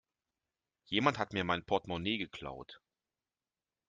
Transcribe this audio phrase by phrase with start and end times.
[0.85, 2.81] Jemand hat mir mein Portmonee geklaut.